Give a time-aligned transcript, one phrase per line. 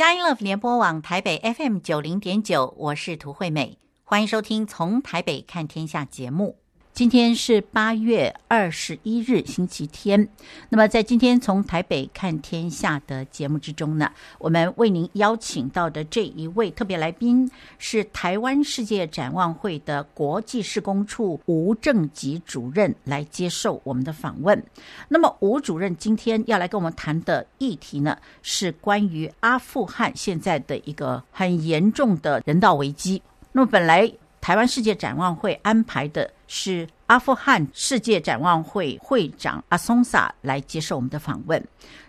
[0.00, 6.59] 佳音乐联播网台北 FM 九零点九，我是涂惠美，欢迎收听《从台北看天下》节目。
[6.92, 10.28] 今天是八月二十一日，星期天。
[10.68, 24.62] 那么，在今天从台北看天下的节目之中呢，我们为您邀请到的这一位特别来宾是台湾世界展望会的国际事工处吴正吉主任来接受我们的访问。
[25.08, 33.22] 那么，吴主任今天要来跟我们谈的议题呢，是关于阿富汗现在的一个很严重的人道危机。
[33.52, 34.12] 那么，本来。
[34.40, 41.62] 台湾世界展望会安排的是阿富汗世界展望会会长阿松萨来接受我们的访问，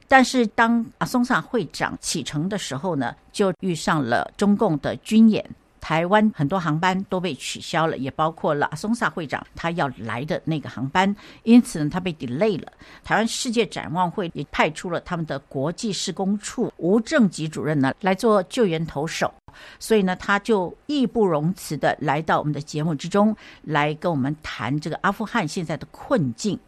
[0.08, 5.44] 但是当阿松萨会长启程的时候呢，就遇上了中共的军演，
[5.80, 12.72] 台湾很多航班都被取消了，也包括了阿松萨会长他要来的那个航班，因此呢，他被 delay 了。
[13.04, 19.32] 台湾世界展望会也派出了他们的国际事工处吴正吉主任呢来做救援投手。
[19.80, 26.60] 所以呢，他就义不容辞地来到我们的节目之中，来跟我们谈这个阿富汗现在的困境。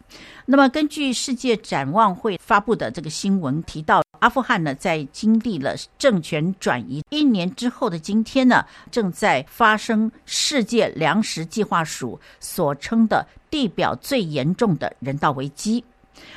[0.46, 15.84] 那么，根据世界展望会发布的这个新闻提到，阿富汗呢，在经历了政权转移一年之后的今天呢，正在发生世界粮食计划署所称的地表最严重的人道危机。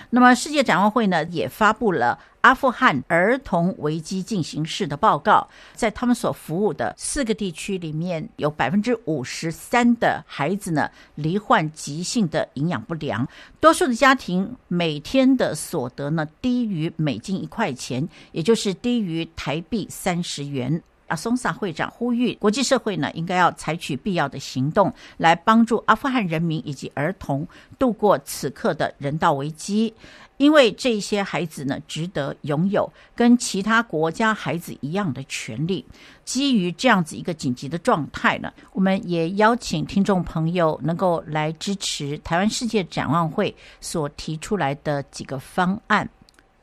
[0.09, 13.27] 那么，世界展望会呢，也发布了阿富汗儿童危机进行式的报告，在他们所服务的四个地区里面，有百分之五十三的孩子呢罹患急性的营养不良，
[13.59, 20.81] 多数的家庭每天的所得呢低于美金一块钱，也就是低于台币三十元。
[21.07, 27.47] 阿松萨会长呼吁国际社会呢，应该要采取必要的行动，来帮助阿富汗人民以及儿童
[27.79, 29.93] 度过此刻的人道危机，
[30.37, 35.85] 因为这些孩子呢，值得拥有跟其他国家孩子一样的权利。
[36.25, 46.07] 基于这样子一个紧急的状态呢，我们也邀请听众朋友能够来支持台湾世界展望会所提出来的几个方案。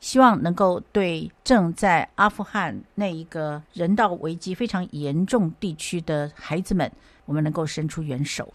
[0.05, 6.89] 希望能够对正在阿富汗那一个人道危机非常严重地区的孩子们，
[7.25, 8.53] 我们能够伸出援手。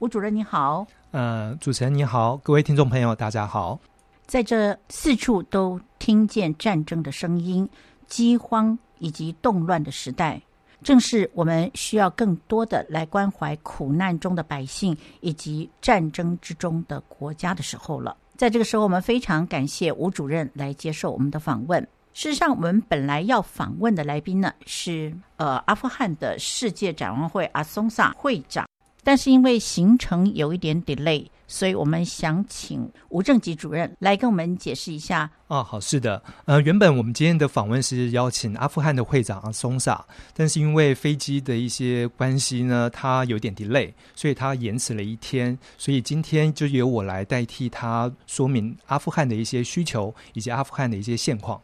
[0.00, 3.78] 吴主任你好，呃，主持人你好，各位听众朋友大家好。
[4.26, 7.70] 在这四处都听见战争的声音、
[8.08, 10.42] 饥荒以及动乱的时代，
[10.82, 18.16] 正是我们需要更多的来关怀苦难中的百姓以及战争之中的国家的时候了。
[18.36, 21.86] 在这个时候，我们非常感谢吴主任来接受我们的访问。
[22.12, 28.66] 事实上，我们本来要访问的来宾呢是呃阿富汗的世界展望会阿松萨会长，
[29.04, 31.26] 但是因为行程有一点 delay。
[31.46, 35.30] 所以我们想请吴正吉主任来跟我们解释一下。
[35.46, 40.02] 哦，好，是的，呃，原本我们今天的访问是邀请阿富汗的会长阿松萨，
[40.34, 51.60] 但是因为飞机的一些关系呢，他有点 delay，所以他延迟了一天，所以今天就由我来代替他说明阿富汗的一些需求以及阿富汗的一些现况。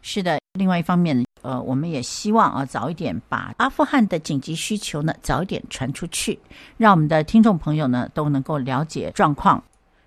[0.00, 1.22] 是的，另外一方面。
[1.42, 6.38] 呃，我们也希望啊，早一点把阿富汗的紧急需求呢，早一点传出去，
[6.76, 9.62] 让我们的听众朋友呢都能够了解状况。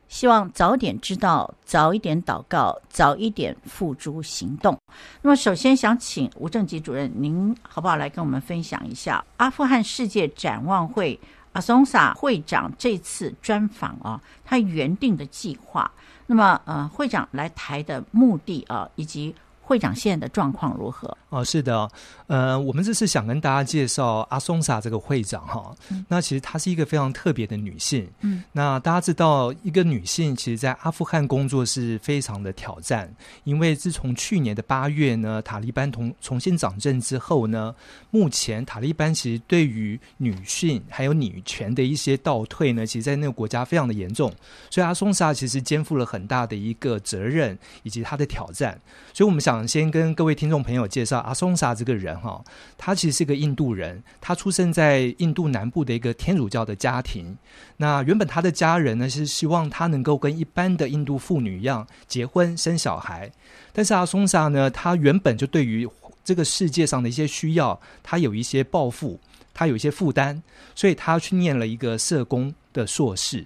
[0.08, 4.78] 希望早点知道，早一点祷告，早一点付诸行动。
[5.22, 11.20] 那么，首先想请吴正吉主任，您好不好来跟我们分享一下阿富汗世界展望会
[11.54, 15.92] 阿松萨会长这次专访啊，他原定的计划。
[16.28, 19.36] 那么，呃，会长来台的目的啊，以及。
[19.68, 21.18] 会长现在的状况如何？
[21.30, 21.90] 哦，是的，
[22.28, 25.76] 呃，我们这次想跟大家介绍阿松萨这个会长哈。
[25.90, 28.08] 嗯、那其实她是一个非常特别的女性。
[28.22, 33.12] 嗯，那大家知道，一个女性其实，在阿富汗工作是非常的挑战，
[33.44, 37.74] 因为自从去年的八月呢，塔利班重重新掌政之后呢，
[38.12, 44.32] 目前塔利班其实对于女性还有女权的一些倒退呢，其实，在那个国家非常的严重。
[44.70, 48.80] 所以阿松萨其实肩负了很大的一个责任以及她的挑战。
[49.12, 49.55] 所以我们想。
[49.68, 52.44] 先跟各位听众朋友介绍阿松萨这个人哈，
[52.80, 57.38] 他其实是个印度人，他出生在印度南部的一个天主教的家庭。
[57.78, 63.32] 那原本他的家人呢是希望他能够跟一般的印度妇女一样结婚生小孩，
[63.72, 65.88] 但是阿松萨呢，他原本就对于
[66.24, 69.20] 这个世界上的一些需要，他有一些抱负，
[69.54, 70.42] 他有一些负担，
[70.74, 73.46] 所以他去念了一个社工的硕士。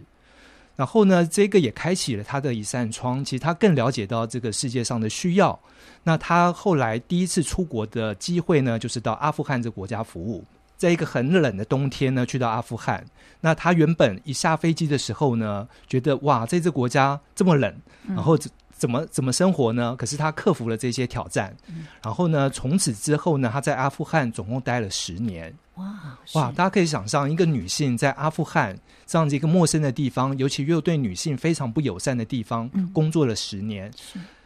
[0.79, 3.23] 然后呢，这个也开启了他的一扇窗。
[3.25, 5.59] 其实他更了解到这个世界上的需要。
[6.05, 10.41] 那他后来第一次出国的机会呢，就是到阿富汗这个国家服务。
[10.77, 13.03] 在一个很冷的冬天呢，去到阿富汗。
[13.41, 17.75] 那他原本一下飞机的时候呢，觉得哇，在这国家这么冷，
[18.07, 18.37] 然后
[18.71, 19.93] 怎么怎么生活呢？
[19.97, 25.53] 可是他克服了这些挑战，嗯、然后呢，从此之后呢，他在阿富汗总共待了十年。
[25.79, 26.51] 哇哇！
[26.51, 33.91] 大家可以想象，一个女性在阿富汗这样子一个陌生的地方，尤其又对女性非常不友善的地方，嗯、工作了十年。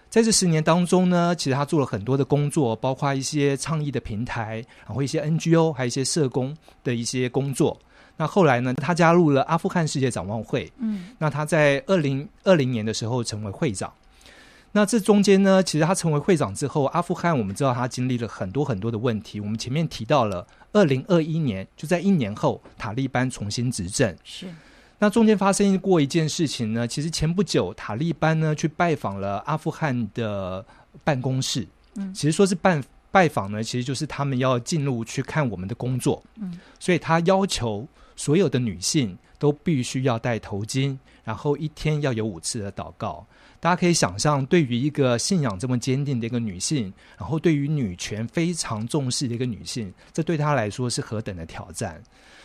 [0.09, 7.77] 在这十年当中呢，其实她做了很多的工作，包括一些倡议的平台，然后一些 NGO，还有一些社工的一些工作。
[8.15, 10.71] 那后来呢，她加入了阿富汗世界展望会。
[10.77, 13.91] 嗯，那她在二零二零年的时候成为会长。
[14.75, 19.39] 那这中间呢，其实他成为会长之后，阿富汗我们知道他经历了很多很多的问题。
[19.39, 24.13] 我们前面提到了，二零二一年就在一年后，塔利班重新执政。
[24.23, 24.47] 是。
[24.99, 30.65] 那中间发生过一件事情呢，其实前不久塔利班呢去拜访了阿富汗的
[31.03, 31.65] 办公室。
[31.95, 32.83] 嗯，其实说是拜。
[33.13, 43.23] 拜访呢，其实就是他们要进入去看我们的工作，嗯，所以他要求所有的女性都必须要戴头巾，然后一天要有五次的祷告。
[43.63, 52.03] 大家可以想象，对于一个信仰这么坚定的一个女性，然后对于女权非常重视的一个女性，这对她来说是何等的挑战。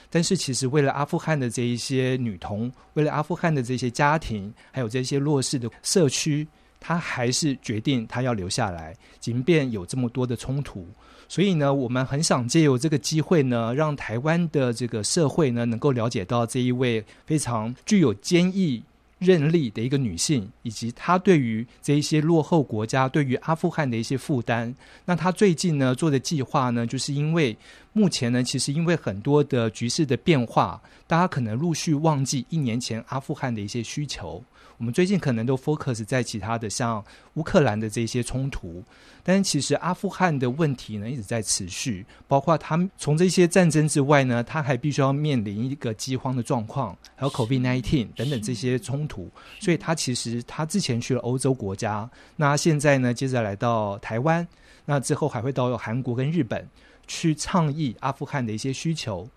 [0.08, 6.46] 但是，其实为了阿富汗的这一些女童，为了阿富汗的这些家庭，还有这些弱势的社区。
[6.78, 10.86] 她还是决定她要留下来，即便有这么多的冲突。
[11.26, 18.80] 所以呢，我们很想借由这个机会呢，让台湾的这个社会呢，能够了解到这一位非常具有坚毅
[19.18, 24.74] 认力的一个女性，以及她对于这一些落后国家、对于阿富汗的一些负担。
[25.04, 27.56] 那她最近呢做的计划呢，就是因为
[27.92, 34.42] 目前呢，其实因为很多的局势的变化，大家可能陆续忘记一年前阿富汗的一些需求。
[34.78, 37.04] 我们最近可能都 focus 在其他的，像
[37.34, 38.82] 乌克兰的这些冲突，
[39.24, 49.28] 但是其实阿富汗的问题呢一直在持续，包括他们从这些战争之外呢，他还必须要面临一个饥荒的状况，还有 COVID-19 等等这些冲突，
[49.58, 54.46] 所以他其实他之前去了欧洲国家，那现在呢接着来到台湾，
[54.84, 56.68] 那之后还会到韩国跟日本
[57.08, 59.28] 去倡议阿富汗的一些需求，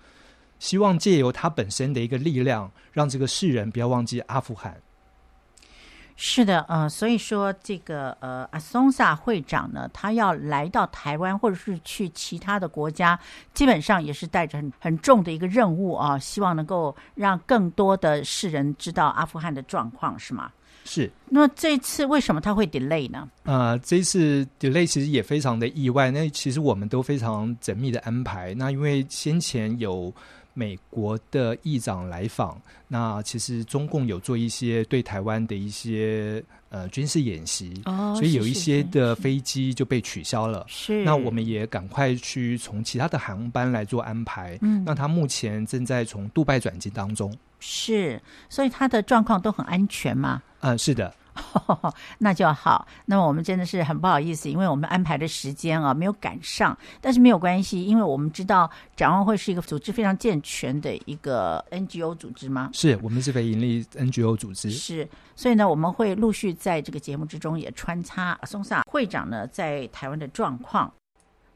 [0.59, 4.79] 希望借由他本身的一个力量，让这个世人不要忘记阿富汗。
[6.23, 13.19] 是的，呃，所以说这个呃，阿松萨会长呢，他要来到台湾，或者是去其他的国家，
[13.55, 20.51] 基本上也是带着很很重的一个任务啊，希望能够让更多的世人知道阿富汗的状况，是吗？
[20.85, 21.11] 是。
[21.27, 23.27] 那这次为什么他会 delay 呢？
[23.41, 28.53] 呃，这次 delay 其实也非常的意外，那其实我们都非常缜密的安排。
[28.53, 30.13] 那因为先前有。
[30.61, 40.63] 美国的议长来访，那其实中共有做一些对台湾的一些呃军事演习，哦，所以有一些的飞机就被取消了。
[40.67, 44.55] 是，那我们也赶快去从其他的航班来做安排。
[44.61, 47.35] 嗯，那他目前正在从杜拜转机当中。
[47.59, 50.43] 是，所以他的状况都很安全吗？
[50.59, 51.11] 嗯，是的。
[52.19, 52.87] 那就好。
[53.05, 62.69] 那么我们真的是很不好意思，因为我们安排的时间啊没有赶上，但是没有关系，因为我们知道展望会是一个组织非常健全的一个 NGO 组织吗？
[62.73, 64.69] 是我们是非营利 NGO 组织。
[64.71, 70.91] 是，所以呢，我们会陆续在这个节目之中也穿插松萨会长呢在台湾的状况。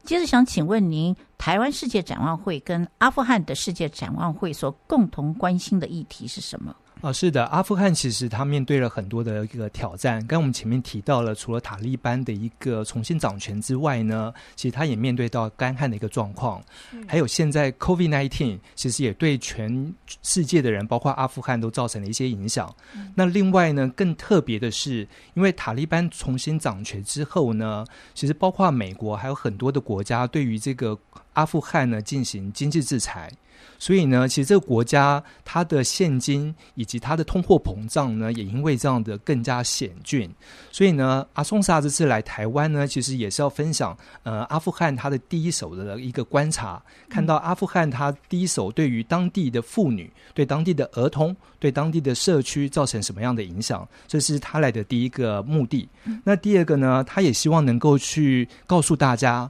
[0.03, 6.75] 接着想请问您，台湾世界展望会跟阿富汗的世界展望会所共同关心的议题是什么？
[7.05, 10.17] 啊，是的，阿富汗其实他面对了很多的一个挑战。
[10.21, 16.59] 刚刚我们前面提到了，除了塔利班的一个重新掌权之外呢，其实他也面对到干旱的一个状况，
[17.07, 19.93] 还有现在 COVID nineteen 其实也对全
[20.23, 22.75] 世界的人，包括阿富汗，都造成了一些影响。
[23.13, 27.85] 那另外呢，更特别的是，因为塔利班重新掌权之后呢，
[28.15, 30.97] 其实包括美国还有很多的国家对于这个
[31.33, 33.31] 阿富汗呢进行经济制裁。
[33.77, 40.29] 所以呢，其实这个国家它的现金以及它的通货膨胀呢，也因为这样的更加险峻。
[40.71, 55.87] 所以呢，阿松萨这次来台湾呢，其实也是要分享呃阿富汗他的第一手的一个观察，看到阿富汗他第一手对于当地的妇女、对当地的儿童、对当地的社区造成什么样的影响，这是他来的第一个目的。
[56.23, 59.49] 那第二个呢，他也希望能够去告诉大家。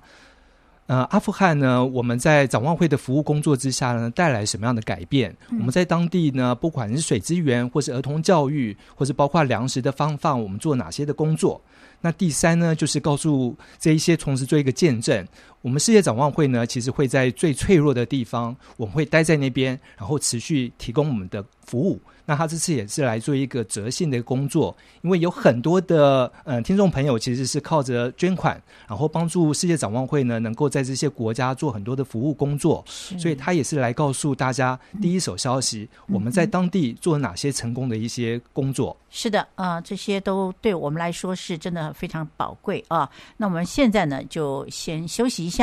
[0.87, 5.35] 呃，阿富汗呢，我们在展望会的服务工作之下呢，带来什么样的改变？
[5.49, 11.59] 嗯、我们在当地呢，不管是水资源，或是儿童教育，或是包括粮食的发放，我们做哪些的工作？
[12.01, 15.25] 那第三呢，就是告诉这一些同时做一个见证，
[15.65, 21.99] 我们世界展望会呢，其实会在最脆弱的地方，我们会待在那边，然后持续提供我们的服务。
[22.27, 38.95] 那他这次也是来做一个折信的工作，因为有很多的呃听众朋友其实是靠着捐款，然后帮助世界展望会呢，能够在这些国家做很多的服务工作，所以他也是来告诉大家第一手消息，我们在当地做了哪些成功的一些工作。
[39.11, 43.07] 是的，啊、呃，这些都对我们来说是真的非常宝贵啊。
[43.37, 45.54] 那我们现在呢，就先休息一下。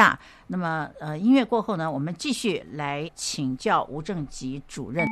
[0.47, 5.07] 那么，呃，音乐过后呢，我们继续来请教吴正吉主任。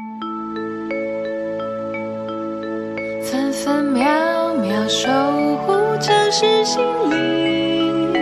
[3.23, 5.09] 分分秒秒守
[5.59, 8.13] 护城市心灵，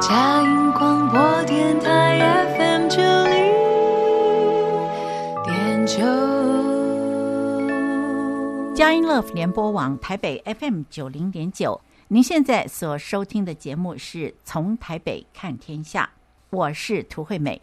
[0.00, 2.18] 嘉音广播电台
[2.56, 3.52] FM 九零
[5.44, 5.96] 点九，
[8.74, 11.80] 佳音 Love 联播网台北 FM 九零点九。
[12.10, 16.10] 您现在所收听的节目是从台北看天下，
[16.48, 17.60] 我是涂惠美。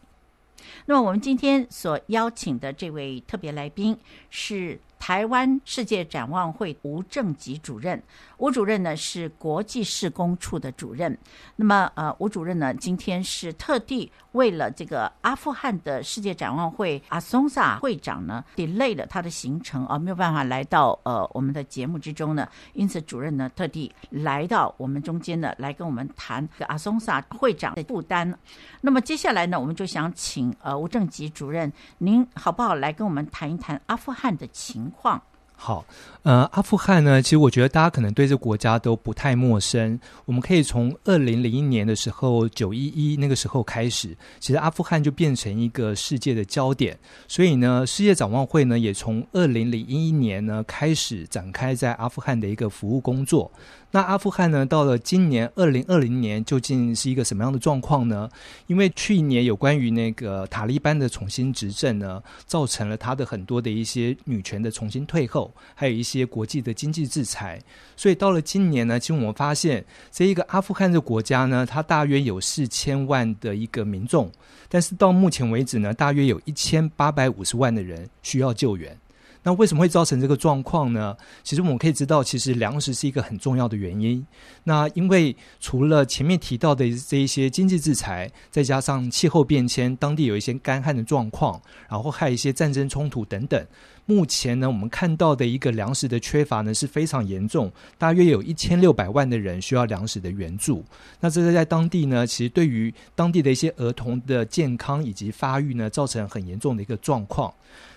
[0.86, 3.98] 那么我们今天所邀请的这位特别来宾
[4.30, 4.80] 是。
[4.98, 8.02] 台湾世界展望会吴正吉主任，
[8.38, 11.18] 吴主任呢是国际事工处的主任。
[11.56, 22.48] 那么，呃，吴主任呢今天是特地为了这个阿富汗的世界展望会阿松萨会长呢 delay 了他的行程而，没有办法来到呃我们的节目之中呢。
[22.74, 28.38] 因此，主任呢特地来到我们中间呢，来跟我们谈这个阿松萨会长的负担。
[28.82, 35.22] 那么接下来呢，我们就想请呃吴正吉主任，您好不好来跟我们谈一谈阿富汗的情况？
[35.58, 35.84] 好，
[36.24, 40.00] 呃，阿富汗呢，其实我觉得大家可能对这国家都不太陌生。
[40.26, 46.98] 我们可以从二零零一年的时候，九一一那个时候开始，其实阿富汗就变成一个世界的焦点。
[47.28, 53.52] 所以呢，世界展望会呢，也从二零零一年呢开始展开在阿富汗的一个服务工作。
[53.92, 58.30] 那阿富汗呢，到了今年二零二零年，究竟是一个什么样的状况呢？
[58.68, 67.62] 因为去年有关于那个塔利班的重新执政呢，造成了他的很多的一些女权的重新退后，还有一些国际的经济制裁。
[67.96, 74.32] 所以到了今年呢，其实我们发现这一个阿富汗的国家呢，它大约有四千万的一个民众，
[74.70, 78.98] 但是到目前为止呢，大约有一千八百五十万的人需要救援。
[79.46, 81.16] 那为什么会造成这个状况呢？
[81.44, 84.26] 其实我们可以知道，其实粮食是一个很重要的原因。
[84.64, 93.64] 那因为除了前面提到的这一些经济制裁，再加上气候变迁，当地有一些干旱的状况，然后还有一些战争冲突等等。
[94.08, 100.84] 目前呢，我们看到的一个粮食的缺乏呢是非常严重，大约有一千六百万的人需要粮食的援助。
[101.20, 107.54] 那这个在当地呢，其实对于当地的一些儿童的健康以及发育呢，造成很严重的一个状况。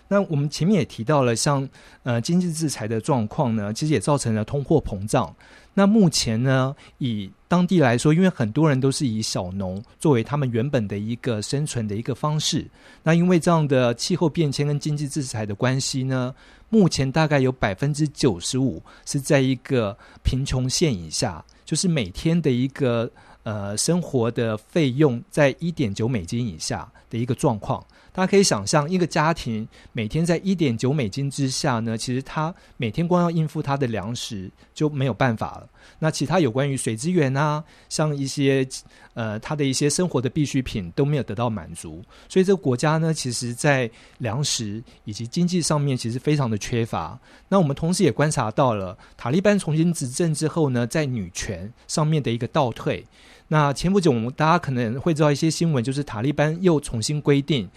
[0.09, 1.69] 那我们前面也提到了像，
[2.03, 5.35] 呃经济制裁的状况呢，其实也造成了通货膨胀。
[5.75, 12.67] 那目前呢，以当地来说，因为很多人都是以小农作为他们原本的一个生存的一个方式。
[13.05, 16.35] 那因为这样的气候变迁跟经济制裁的关系呢，
[16.69, 23.09] 目前大概有百分之九十五是在一个贫穷线以下，就是每天的一个
[23.49, 27.83] 呃生活的费用在一点九美金以下的一个状况。
[28.13, 35.69] 大家可以想象，一个家庭每天在一点九美金之下呢，其实他每天光要应付他的粮食就没有办法了。
[36.01, 38.67] 那其他有关于水资源啊，像一些
[39.15, 43.89] 呃他的一些生活的必需品都没有得到满足，所以这个国家呢，其实在
[44.19, 47.17] 粮食以及经济上面其实非常的缺乏。
[47.49, 53.07] 那我们同时也观察到了塔利班重新执政之后呢，在女权上面的一个倒退。
[53.49, 57.69] 那前不久我们大家可能会知道一些新闻，就是塔利班又重新规定。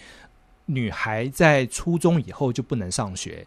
[0.67, 3.45] 女孩在初中以后就不能上学，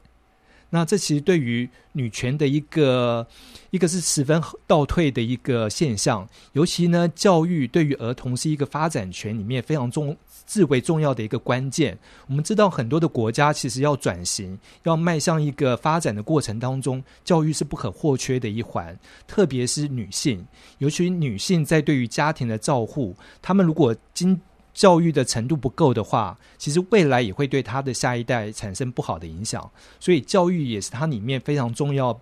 [0.70, 3.26] 那这其实对于女权的一个
[3.70, 6.28] 一个是十分倒退的一个现象。
[6.52, 10.14] 尤其呢，教育对于儿童是一个发展权里面非常重、
[10.46, 11.98] 至为重要的一个关键。
[12.26, 18.98] 我们知道很多的国家其实要转型、要迈向一个发展的过程当中，教育是不可或缺的一环。
[19.26, 20.46] 特别是女性，
[20.78, 24.40] 尤其女性在对于家庭的照护，她们如果经
[24.72, 29.70] 教育的程度不够的话，其实未来也会对她的下一代产生不好的影响。
[30.00, 32.20] 所以教育也是它里面非常重要、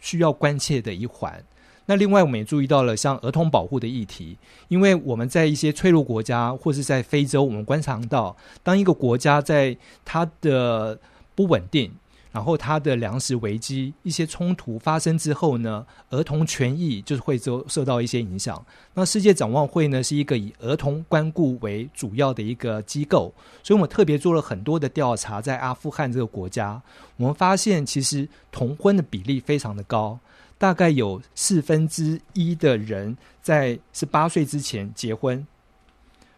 [0.00, 1.42] 需要关切的一环。
[1.86, 4.36] 那另外我们也注意到了像儿童保护的议题，
[4.68, 10.98] 因为我们在一些脆弱国家或是在非洲，我们观察到，当一个国家在它的
[11.34, 11.92] 不稳定。
[12.32, 18.64] 然后，它的粮食危机、一些冲突发生之后呢，儿童权益就是会受受到一些影响。
[18.94, 23.30] 那世界展望会呢，是一个以儿童关顾为主要的一个机构，
[23.62, 26.80] 所以我们特别做了很多的调查，在阿富汗这个国家，
[27.18, 30.18] 我们发现其实童婚的比例非常的高。
[30.62, 35.44] 大概有四分之一的人在十八岁之前结婚。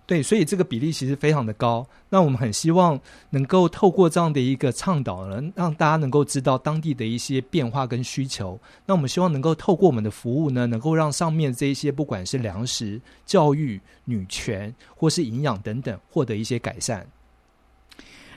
[0.07, 1.87] 对，所以这个比例其实非常的高。
[2.09, 8.59] 那我们很希望能够透过这样的一个倡导呢，让大家能够知道当地的一些变化跟需求。
[8.87, 17.07] 那我们希望能够透过我们的服务呢，能够让上面这一些不管是粮食、教育、女权或是营养等等，获得一些改善。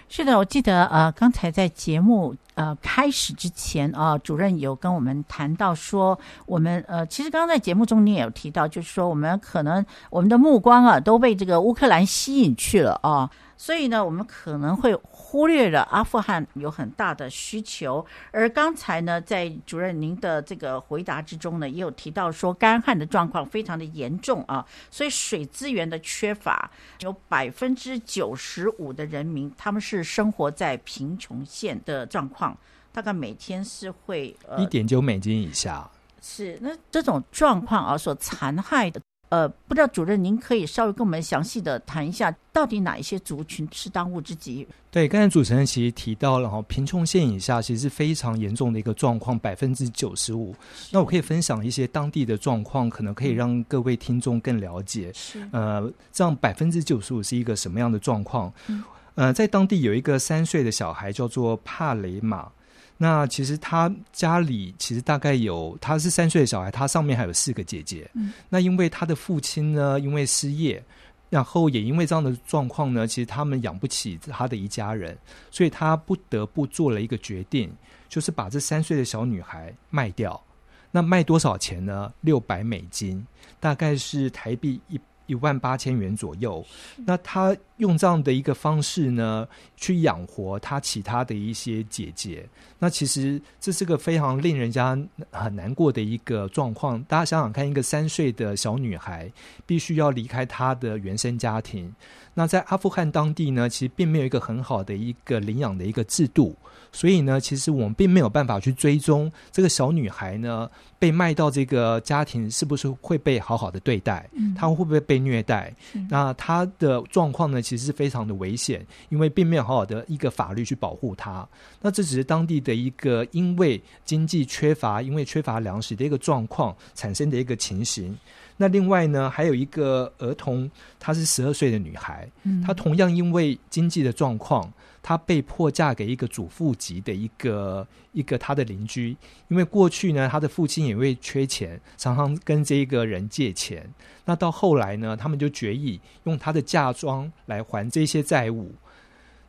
[0.09, 13.29] 是的，我记得呃，刚才在节目呃开始之前啊、主任有跟我们谈到说，我们呃，其实刚刚在节目中你也有提到，就是说我们可能我们的目光啊都被这个乌克兰吸引去了啊。
[13.59, 14.95] 所以呢，我们可能会
[15.29, 18.05] 忽略了阿富汗有很大的需求。
[18.31, 32.57] 而刚才呢，在主任您的这个回答之中呢，也有提到说干旱的状况非常的严重啊，所以水资源的缺乏，有百分之九十五的人民他们是生活在贫穷线的状况，
[32.93, 35.89] 大概每天是会呃一点九美金以下。
[36.21, 39.01] 是，那这种状况啊所残害的。
[39.29, 44.65] 呃，不知道主任，您可以稍微跟我们详细的谈一下，到底哪一些族群是当务之急？
[44.89, 50.55] 对，刚才主持人其实提到了哈，贫穷线以下其实是非常严重的一个状况，百分之九十五。
[50.91, 55.11] 那我可以分享一些当地的状况，可能可以让各位听众更了解。
[55.13, 58.53] 是呃，这样百分之九十五是一个什么样的状况？
[58.67, 58.83] 嗯，
[59.15, 62.49] 呃，在当地有一个三岁的小孩叫做帕雷玛。
[62.97, 68.09] 那其实他家里其实大概有，他是三岁的小孩，他上面还有四个姐姐。
[68.15, 70.83] 嗯，那因为他的父亲呢，因为失业，
[71.29, 75.17] 然后也因为这样的状况呢，其实他们养不起他的一家人，
[75.51, 77.71] 所以他不得不做了一个决定，
[78.09, 80.41] 就是把这三岁的小女孩卖掉。
[80.89, 82.11] 那卖多少钱呢？
[82.21, 83.23] 六百美金，
[83.59, 84.99] 大概是台币一。
[85.27, 86.65] 一万八千元左右，
[87.05, 92.43] 那他用这样的一个方式呢，去养活他其他的一些姐姐。
[92.79, 94.97] 那其实这是个非常令人家
[95.31, 97.01] 很难过的一个状况。
[97.03, 99.31] 大家想想看，一个三岁的小女孩
[99.65, 101.93] 必须要离开她的原生家庭。
[102.33, 106.55] 那在阿富汗当地呢，其实并没有一个很好的一个领养的一个制度。
[106.91, 115.73] 所以呢，其实我们并没有办法去追踪这个小女孩呢，被卖到这个家庭是不是会被好好的对待，她会不会被虐待？
[116.09, 121.47] 那她的状况呢，其实是非常的危险，因为并没有好好的一个法律去保护她。
[121.81, 128.17] 那这只是当地的一个因为经济缺乏、因为缺乏粮食的一个状况产生的一个情形。
[128.57, 132.27] 那另外呢，还有一个儿童，她是十二岁的女孩，
[132.65, 134.71] 她同样因为经济的状况。
[135.03, 139.15] 她被迫嫁给一个主妇级的一个一个她的邻居，
[139.47, 143.89] 因为过去呢，她的父亲也会缺钱，常常跟这个人借钱。
[144.25, 148.69] 那到后来呢，他们就决议用她的嫁妆来还这些债务。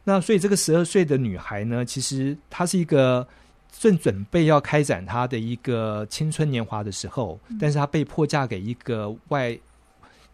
[0.04, 3.26] 那所以这个十二岁的女孩呢，其实她是一个
[3.70, 9.58] 正准备要开展她的一个青春年华的时候，但是她被迫嫁给一个外。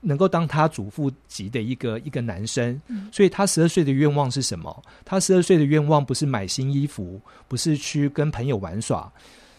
[0.07, 2.79] 能够当他祖父级的一个一个男生，
[3.11, 4.83] 所以他十二岁的愿望是什么？
[5.03, 7.19] 他十二岁的愿望不是买新衣服，
[7.49, 9.11] 不是去跟朋友玩耍，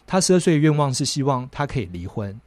[0.06, 2.40] 他十二岁的愿望是希望他可以离婚。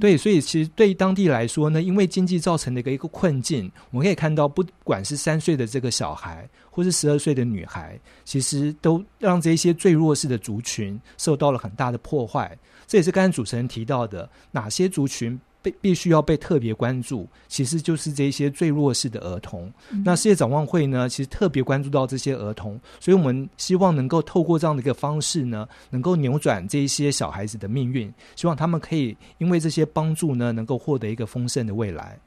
[0.00, 12.56] 对，所以其实对于当地来说呢，因为经济造成的一个一个困境，我们可以看到，不管是三岁的这个小孩，或是十二岁的女孩，其实都让这些最弱势的族群受到了很大的破坏。
[12.86, 15.38] 这也是刚才主持人提到的，哪些族群
[15.80, 19.72] 必须要被特别关注，其实就是这些最弱势的儿童。
[19.90, 32.18] 嗯、那世界展望会呢，其实特别关注到这些儿童，所以我们希望能够透过这样的一个方式呢，能够扭转这一些小孩子的命运，希望他们可以因为这些帮助呢，能够获得一个丰盛的未来。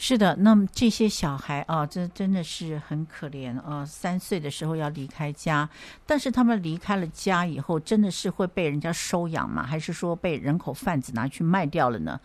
[0.00, 3.84] 是的，那么这些小孩啊，这真的是很可怜啊！
[3.84, 5.68] 三岁的时候要离开家，
[6.06, 9.66] 但是他们离开了家以后，真的是会被人家收养吗？
[9.66, 12.20] 还是说被人口贩子拿去卖掉了呢？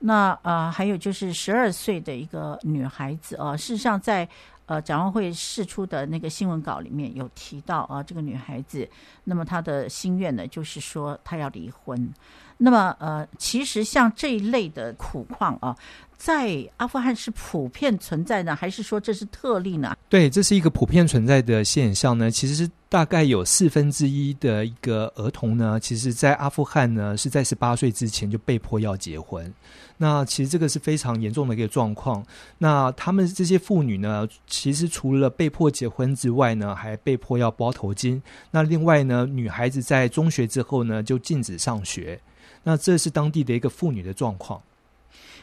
[0.00, 4.28] 那啊，还有就是十二岁的一个女孩子啊，事实上在
[4.66, 8.88] 呃展望会释出的那个新闻稿里面有提到啊，这个女孩子，
[9.24, 12.12] 那么她的心愿呢，就是说她要离婚。
[12.58, 15.74] 那么呃，其实像这一类的苦况啊。
[16.18, 19.96] 在阿富汗是普遍存在呢，还是说这是特例呢？
[20.08, 22.28] 对，这是一个普遍存在的现象呢。
[22.28, 29.54] 其实是大概有四分之一的一个儿童呢，其实，在阿富汗呢是在十八岁之前就被迫要结婚。
[29.96, 32.26] 那其实这个是非常严重的一个状况。
[32.58, 38.20] 那他们这些妇女呢，其实除了被迫结婚之外呢，还被迫要包头巾。
[38.50, 42.20] 那另外呢，女孩子在中学之后呢，就禁止上学。
[42.68, 44.62] 那这是当地的一个妇女的状况。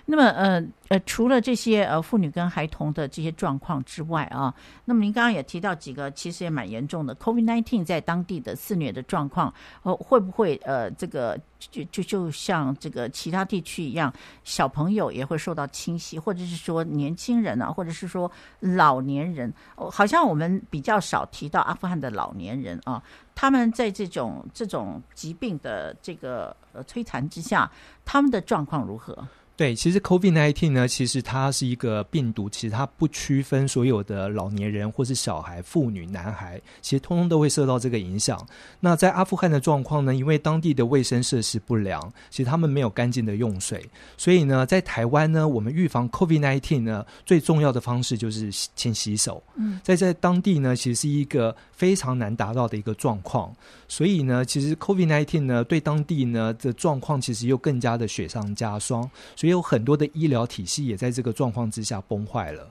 [0.08, 4.54] 那么呃呃，除了这些呃妇女跟孩童的这些状况之外啊，
[4.86, 7.16] 那么您刚刚也提到几个其实也蛮严重的。
[7.16, 14.14] COVID-19 在当地的肆虐的状况，呃，会不会呃这个就就就像这个其他地区一样，
[14.44, 23.02] 小朋友也会受到侵袭，或者是说年轻人啊，或者是说老年人，好像我们比较少提到阿富汗的老年人啊，
[23.34, 27.72] 他们在这种这种疾病的这个呃摧残之下，
[28.06, 29.28] 他们的状况如何？
[29.58, 38.46] 对，其实 COVID-19 呢，其实它是一个病毒，其实它不区分所有的老年人或是小孩、妇女、男孩，其实通通都会受到这个影响。
[38.82, 43.82] 那在阿富汗的状况呢，因为当地的卫生设施不良，其实他们没有干净的用水，
[44.18, 49.42] 所以呢，在台湾呢，我们预防 COVID-19 呢，最重要的方式就是勤洗手。
[49.56, 53.56] 嗯，在在当地呢，其实是一个非常难达到的一个状况，
[53.88, 59.10] 所以呢，其实 COVID-19 呢，对当地呢的状况，其实又更加的雪上加霜。
[59.46, 62.68] 也有很多的医疗体系也在这个状况之下崩坏了。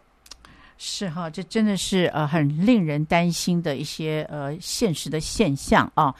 [0.76, 6.12] 是哈，这真的是呃很令人担心的一些呃现实的现象啊。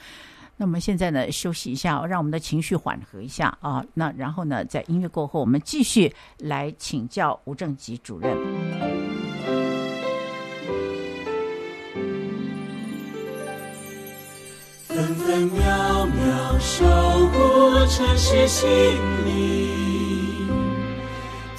[0.55, 3.85] 那我们现在呢休息一下，让我们的情绪缓和一下啊。
[3.93, 8.33] 那然后呢，在音乐过后，我们继续来请教吴正吉主任。
[14.87, 16.85] 分分秒秒守
[17.27, 18.65] 护城市心
[19.25, 19.84] 灵。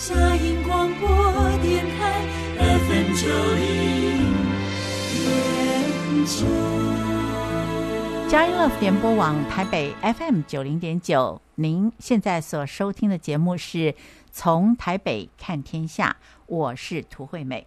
[0.09, 1.09] 佳音广播
[1.61, 2.23] 电台
[2.57, 3.66] FM 九零
[5.11, 6.47] 点九，
[8.31, 13.92] 佳音 Love 联播网台北 FM 九零点九，您现在所收听的节目是
[14.31, 16.14] 从台北看天下，
[16.47, 17.66] 我是涂惠美。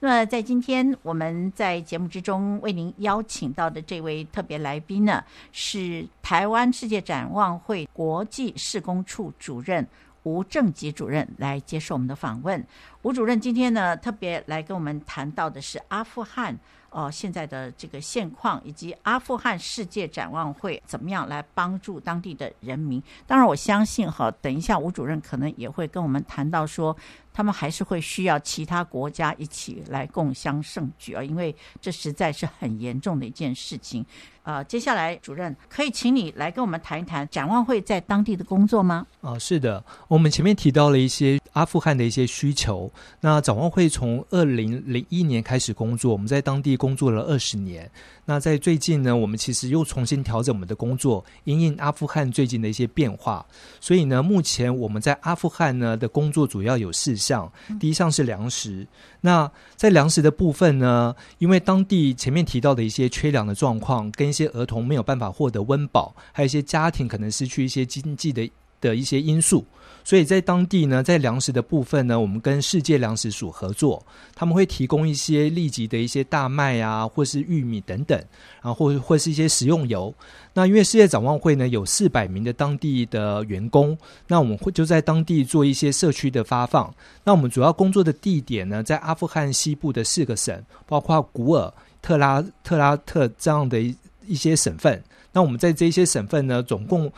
[0.00, 9.86] 那么在今天我们在节目之中为您邀请到的这位特别来宾呢，是台湾世界展望会国际事工处主任。
[10.24, 12.62] 吴正吉主任来接受我们的访问。
[13.02, 16.58] 吴主任今天呢，特别来跟我们谈到的是阿富汗
[16.90, 23.02] 哦、现在的这个现况，以及阿富汗世界展望会怎么样来帮助当地的人民。
[23.26, 26.96] 当然，我相信哈，等一下吴主任可能也会跟我们谈到说，
[27.32, 34.06] 他们还是会需要其他国家一起来共襄盛举啊，因为这实在是很严重的一件事情。
[34.44, 39.06] 呃，接下来主任可以请你来跟我们谈一谈展望会在当地的工作吗？
[39.22, 42.90] 啊、呃，是的，我们前面提到了一些阿富汗的一些需求。
[43.20, 47.90] 那展望会从二零零一年开始工作，我们在当地工作了二十年。
[48.26, 53.44] 那在最近呢，我们其实又重新调整我们的工作，因应阿富汗最近的一些变化。
[53.80, 57.50] 所以呢，目前我们在阿富汗呢的工作主要有四项。
[57.80, 58.86] 第一项是粮食。
[59.24, 68.50] 那在粮食的部分呢，因为当地前面提到的一些缺粮的状况跟一些儿童没有办法获得温饱，还有一些家庭可能失去一些经济的
[68.82, 69.64] 的一些因素，
[70.04, 78.16] 所以在当地呢，在粮食的部分呢，我们跟世界粮食署合作，他们会提供一些立即的一些大麦啊，或是玉米等等，
[78.62, 80.14] 然后或或是一些食用油。
[80.52, 83.96] 那因为世界展望会呢有四百名的当地的员工，
[84.28, 86.94] 那我们会就在当地做一些社区的发放。
[87.24, 95.02] 那我们主要工作的地点呢，在阿富汗西部的四个省，包括古尔、特拉、特拉特这样的一一些省份。
[95.32, 97.10] 那我们在这些省份呢，总共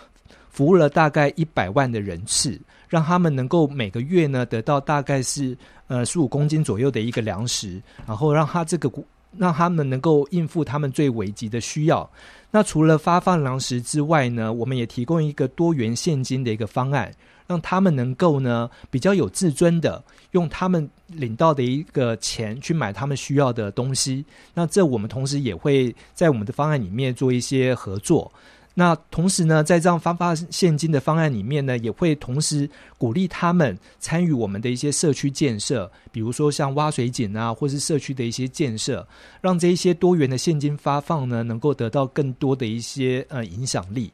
[0.57, 5.55] 服务了大概一百万的人次，让他们能够每个月呢得到大概是
[5.87, 8.91] 呃十五公斤左右的一个粮食，然后让他这个
[9.37, 12.11] 让他们能够应付他们最危急的需要。
[12.51, 17.13] 那除了发放粮食之外呢，我们也提供一个多元现金的一个方案，
[17.47, 24.25] 让他们能够呢比较有自尊的用他们领到的一个钱去买他们需要的东西。
[24.55, 28.33] 那这我们同时也会在我们的方案里面做一些合作。
[28.79, 39.09] 那同时呢，在这样发发现金的方案里面呢，也会同时鼓励他们参与我们的一些社区建设，比如说像挖水井啊，或是社区的一些建设，
[39.41, 44.13] 让这一些多元的现金发放呢，能够得到更多的一些呃影响力。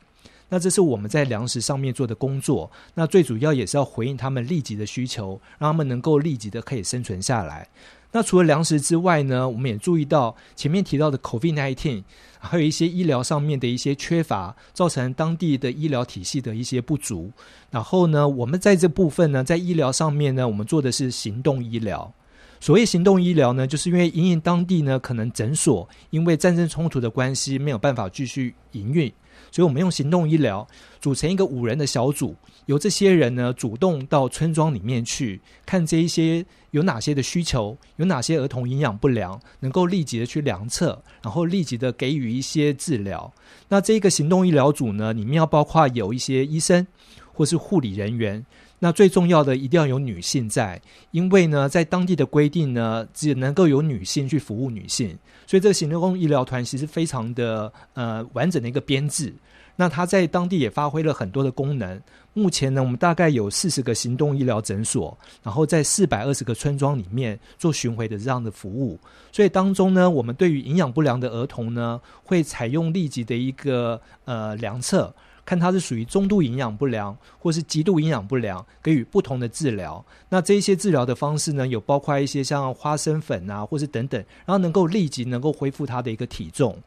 [0.49, 2.71] 那这是我们在粮食上面做的工作。
[2.95, 7.67] 那最主要也是要回应他们立即的需求，让他们能够立即的可以生存下来。
[8.13, 12.05] 那除了粮食之外呢，我们也注意到前面提到的 COVID-19，
[12.39, 17.31] 还有一些医疗上面的一些缺乏，造成当地的医疗体系的一些不足。
[17.71, 22.13] 然后呢，我们在这部分呢，在医疗上面呢，我们做的是行动医疗。
[22.61, 29.13] 所谓行动医疗呢，就是因为因应当地呢，可能诊所因为战争冲突的关系没有办法继续营运。
[29.51, 30.67] 所以，我们用行动医疗
[31.01, 32.35] 组成一个五人的小组，
[32.67, 43.33] 由这些人呢主动到村庄里面去看这一些有哪些的需求，有哪些儿童营养不良，能够立即的去量测，然后立即的给予一些治疗。
[43.69, 46.87] 那这个行动医疗组呢，里面要包括有一些医生
[47.33, 48.45] 或是护理人员。
[48.79, 59.33] 那最重要的一定要有女性在，因为呢，在当地的规定呢，只能够有女性去服务女性，所以这个行动医疗团其实非常的呃完整的一个编制。
[59.77, 62.01] 那它在当地也发挥了很多的功能。
[62.35, 68.99] 目前呢，我们大概有四十个行动医疗诊所，然后在四百二十个村庄里面做巡回的这样的服务。
[69.31, 80.03] 所以当中呢，我们对于营养不良的儿童呢，会采用立即的一个呃量测，看它是属于中度营养不良或是极度营养不良，给予不同的治疗。
[80.31, 86.79] 那这一些治疗的方式呢，有包括一些像花生粉啊，或是等等，然后能够立即能够恢复他的一个体重。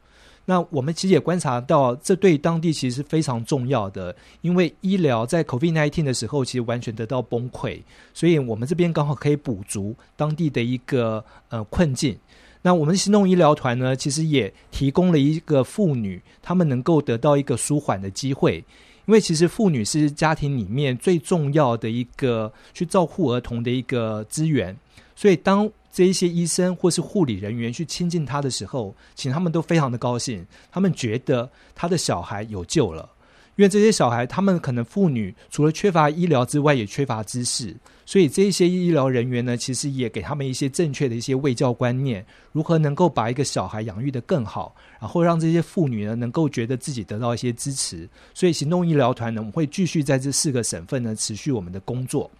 [0.48, 7.82] 那我们其实也观察到，这对当地其实是非常重要的，因为医疗在 COVID-19 的时候，其实完全得到崩溃，
[8.14, 12.16] 所以我们这边刚好可以补足当地的一个呃困境。
[12.62, 18.64] 那我们行动医疗团呢，其实也提供了一个妇女，她们能够得到一个舒缓的机会，
[19.06, 24.76] 因为其实妇女是家庭里面最重要的一个去照顾儿童的一个资源，
[25.14, 33.08] 所以当这一些医生或是护理人员去亲近他的时候，请他们都非常的高兴，他们觉得他的小孩有救了。
[33.54, 48.06] 因为这些小孩，他们可能妇女除了缺乏医疗之外，也缺乏知识，所以这一些医疗人员呢，其实也给他们一些正确的一些卫教观念，如何能够把一个小孩养育得更好，然后让这些妇女呢，能够觉得自己得到一些支持。
[48.34, 52.30] 所以行动医疗团呢，我们会继续在这四个省份呢，持续我们的工作。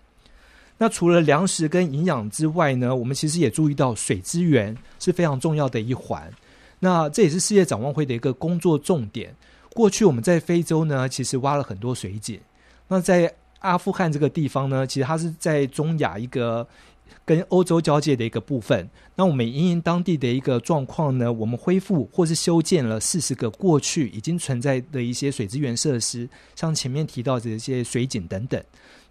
[0.78, 6.30] 那除了粮食跟营养之外呢，我们其实也注意到水资源是非常重要的一环。
[6.78, 9.34] 那这也是世界展望会的一个工作重点。
[9.72, 12.38] 过去我们在非洲呢，其实挖了很多水井。
[12.88, 16.66] 那在阿富汗这个地方呢，其实它是在中亚一个
[17.24, 18.88] 跟欧洲交界的一个部分。
[19.14, 28.62] 那我们因应当地的一个状况呢，我们恢复或是修建了四十个过去已经存在的一些水资源设施，像前面提到的这些水井等等。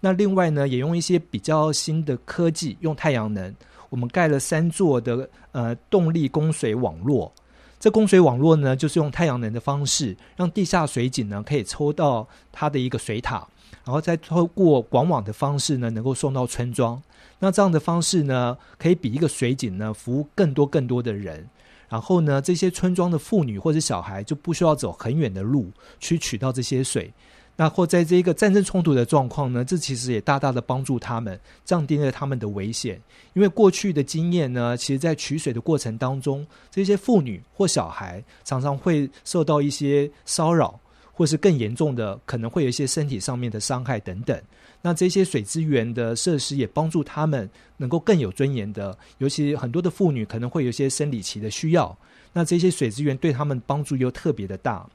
[0.05, 3.51] 那另外呢，也用一些比较新的科技，用太阳能，
[3.89, 7.33] 我们盖了三座的呃动力供水网络。
[7.79, 13.47] 这供水网络呢，就是用太阳能的方式，让地下水井呢可以抽到它的一个水塔，
[13.83, 17.01] 然后再透过管网的方式呢，能够送到村庄。
[17.39, 21.49] 那这样的方式呢，可以比一个水井呢服务更多更多的人。
[21.89, 27.11] 然后呢，这些村庄的妇女或者小孩就不需要走很远的路去取到这些水。
[27.57, 33.01] 那或在这个战争冲突的状况呢，这其实也大大的帮助他们，降低了他们的危险。
[33.33, 40.77] 因为过去的经验呢，其实在取水的过程当中，这些妇女或小孩常常会受到一些骚扰，
[41.13, 44.37] 或是更严重的，可能会有一些身体上面的伤害等等。
[44.81, 51.97] 那这些水资源的设施也帮助他们能够更有尊严的，尤其很多的妇女可能会有一些生理期的需要，
[52.33, 54.85] 那这些水资源对他们帮助又特别的大。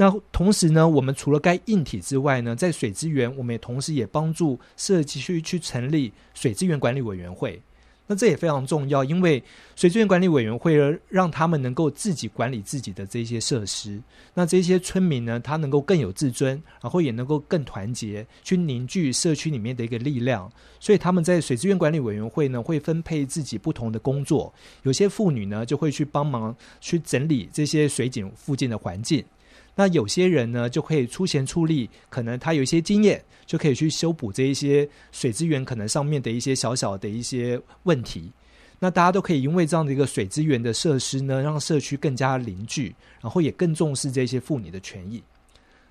[0.00, 7.60] 那同时呢，我们除了该硬体之外呢，在水资源，我们也同时也帮助社区去去成立水资源管理委员会。
[8.06, 9.44] 那这也非常重要，因为
[9.76, 10.74] 水资源管理委员会
[11.10, 14.00] 让他们能够自己管理自己的这些设施。
[14.32, 20.50] 那这些村民呢，他能够更有自尊，然后也能够更团结，去凝聚社区里面的一个力量。
[20.80, 24.50] 所以他们在水资源管理委员会呢，会分配自己不同的工作。
[24.82, 29.22] 有些妇女呢，就会去帮忙去整理这些水井附近的环境。
[29.80, 38.30] 那有些人呢，就可以出钱出力，可能他有一些经验，就可以去修补这一些水资源可能上面的一些小小的一些问题。
[38.78, 45.22] 那大家都可以因为这样的一个水资源的设施呢，让社区更加凝聚，然后也更重视这些妇女的权益。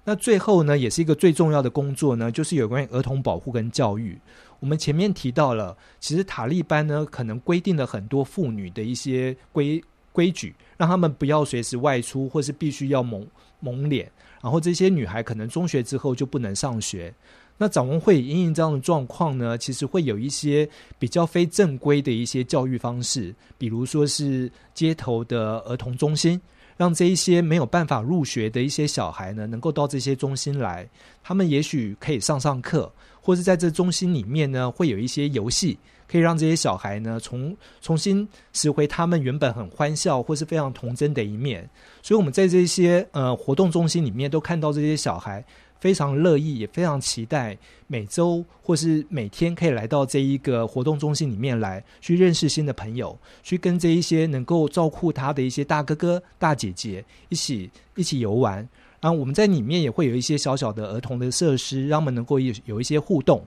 [0.04, 4.16] 那最后呢，也是一个最重要的工作呢，就是有关于儿童保护跟教育。
[4.60, 13.26] 我们前面提到了，其实塔利班呢，可能规定了很多妇女的一些规规矩，让他们不要随时外出，或是必须要蒙。
[13.60, 17.14] 蒙脸，然后这些女孩可能中学之后就不能上学。
[17.58, 20.68] 那展望会因应这样的状况呢，其实会有一些
[20.98, 26.40] 比较非正规的一些教育方式，比如说是街头的儿童中心，
[26.80, 30.88] 让这一些没有办法入学的一些小孩呢，能够到这些中心来，
[31.22, 32.90] 他们也许可以上上课，
[33.20, 35.78] 或是在这中心里面呢，会有一些游戏。
[36.08, 41.70] 可以让这些小孩呢，重重新拾回他们原本很欢笑或是非常童真的一面。
[42.02, 45.46] 所以，我们在这些呃活动中心里面，都看到这些小孩
[45.80, 58.58] 非常乐意，也非常期待每周或是每天可以来到这一个活动中心里面来，去认识新的朋友，去跟这一些能够照顾他的一些大哥哥、大姐姐一起一起游玩。
[59.02, 63.42] 然后，我们在里面也会有一些小小的儿童的设施，让他们能够有有一些互动。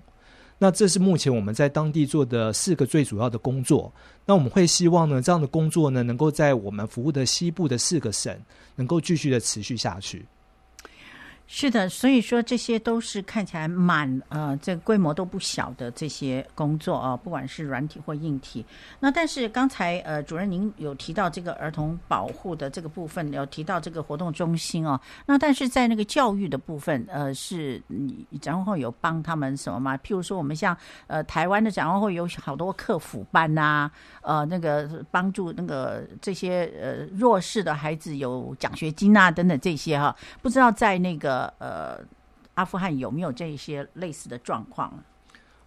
[0.58, 3.92] 那这是目前我们在当地做的四个最主要的工作。
[4.24, 8.34] 那我们会希望呢，这样的工作呢，能够在我们服务的西部的四个省，
[8.76, 10.24] 能够继续的持续下去。
[11.54, 18.64] 是的，所以说这些都是看起来蛮呃，这规模都不小的这些工作啊，不管是软体或硬体。
[18.98, 24.98] 那但是刚才呃，主任您有提到这个儿童保护的这个部分，有提到这个活动中心哦。
[25.26, 29.94] 那但是在那个教育的部分，呃，是你展望会有帮他们什么吗？
[29.98, 30.74] 譬如说，我们像
[31.06, 41.41] 呃台湾的展望会有好多课辅班呐、啊，呃，那个帮助那个这些呃弱势的孩子有奖学金啊等等这些哈、不知道在那个。
[41.58, 42.00] 呃，
[42.54, 44.92] 阿富汗有没有这一些类似的状况？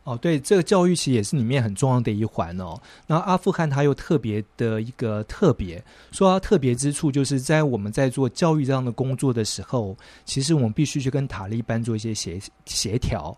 [0.03, 2.79] 哦，对，这个教育其实也是里面很重要的一环哦。
[3.07, 13.35] 那阿富汗它又特别的一个特别，说它特别之处，就是在我们在做教育这样的工作的时候，其实我们必须去跟塔利班做一些协协调。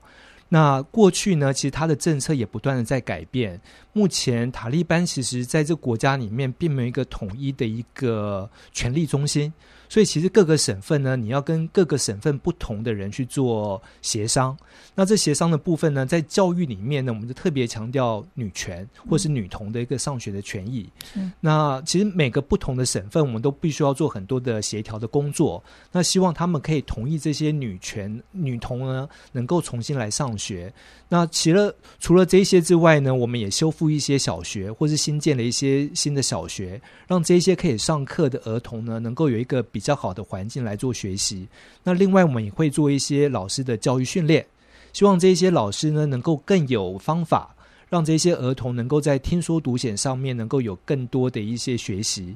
[0.49, 3.57] 那过去呢，其实它的政策也不断的在改变。
[3.93, 9.53] 目前塔利班其实在这国家里面，并没有一个统一的一个权力中心。
[9.89, 14.57] 所以，其实各个省份呢，你要跟各个省份不同的人去做协商。
[14.95, 20.89] 那这协商的部分呢，在教育里面呢，我们就特别强调女权或是女童的一个上学的权益。
[21.15, 21.31] 嗯。
[21.39, 25.63] 那其实每个不同的省份，我们都必须要做很多的协调的工作。
[25.91, 30.73] 那希望他们可以同意这些女权女童呢，能够重新来上学。
[31.09, 41.47] 那除了除了这些之外呢，我们也修复一些小学，或是新建了一些新的小学，让这些可以上课的儿童呢，能够有一个比较好的环境来做学习。
[41.83, 44.43] 那另外，我们也会做一些老师的教育训练，
[44.91, 47.55] 希望这些老师呢，能够更有方法，
[47.87, 52.35] 让这些儿童能够在听说读写上面能够有更多的一些学习。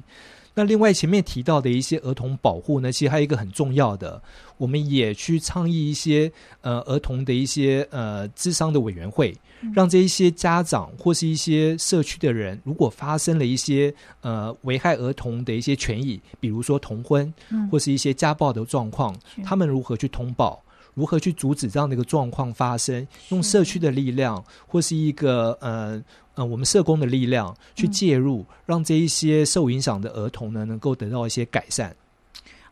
[0.54, 4.22] 那另外前面提到的一些儿童保护呢，其实还有一个很重要的，
[4.58, 9.34] 我们也去倡议一些呃儿童的一些呃智商的委员会，
[9.74, 17.32] 让这一些家长或是一些社区的人，如果发生了一些呃危害儿童的一些权益，比如说童婚，
[17.70, 20.62] 或是一些家暴的状况，他们如何去通报？
[20.94, 23.08] 如何去阻止这样的一个状况发生？
[23.30, 25.98] 用社区的力量，或是一个呃
[26.34, 31.94] 呃，我们社工的力量去介入，嗯、让这一些受影响的儿童呢，能够得到一些改善。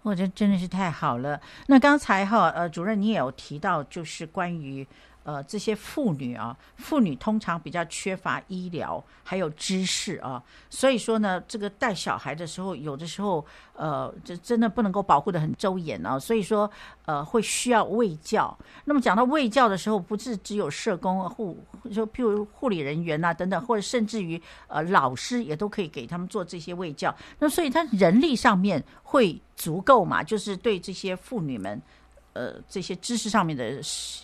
[0.02, 1.40] 我觉得真的是太好了。
[1.66, 4.86] 那刚才哈呃，主任你也有提到，就是关于。
[5.30, 16.68] 呃，这些妇女啊，妇女通常比较缺乏医疗还有知识啊，所以说呢，这个带小孩的时候，有的时候呃，这真的不能够保护得很周延啊，所以说
[17.04, 18.58] 呃，会需要卫教。
[18.86, 21.56] 那么讲到卫教的时候，不是只有社工护，
[21.92, 27.14] 就譬如护理人员啊等等，或者甚至于呃老师也都可以给他们做这些卫教。
[27.38, 30.24] 那所以他人力上面会足够嘛？
[30.24, 31.80] 就是对这些妇女们。
[32.32, 33.80] 呃，这些知识上面的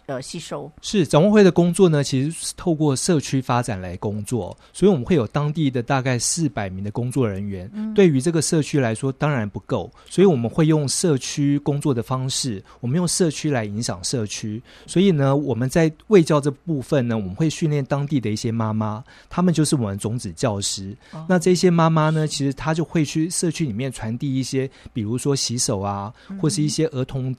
[0.07, 7.69] 呃吸收是展望会的工作呢，其实是透过社区发展来工作，所以我们会有当地的大概四百名的工作人员。
[7.75, 14.63] 嗯，对于这个社区来说，当然不够，所以我们会用社区工作的方式，我们用社区来影响社区。
[14.87, 20.97] 所以呢，我们在卫教这部分呢，我们会训练当地的一些妈妈，他们就是我们种子教师。
[21.11, 27.35] 哦，那这些妈妈呢，其实她就会去社区里面传递一些，比如说洗手啊，或是一些儿童。